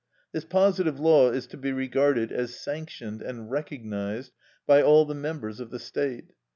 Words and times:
This 0.31 0.45
positive 0.45 0.99
law 0.99 1.29
is 1.29 1.45
to 1.45 1.57
be 1.57 1.71
regarded 1.71 2.31
as 2.31 2.55
sanctioned 2.59 3.21
and 3.21 3.51
recognised 3.51 4.31
by 4.65 4.81
all 4.81 5.05
the 5.05 5.13
members 5.13 5.59
of 5.59 5.69
the 5.69 5.77
state. 5.77 6.33